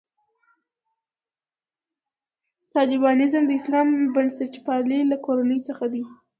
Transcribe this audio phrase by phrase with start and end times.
[2.73, 6.03] طالبانیزم د اسلامي بنسټپالنې له کورنۍ څخه دی.